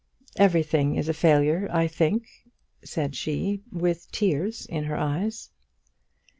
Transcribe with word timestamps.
"Everything 0.35 0.95
is 0.95 1.07
a 1.07 1.13
failure, 1.13 1.67
I 1.71 1.85
think," 1.85 2.27
said 2.83 3.15
she, 3.15 3.61
with 3.71 4.11
tears 4.11 4.65
in 4.65 4.85
her 4.85 4.97
eyes. 4.97 5.51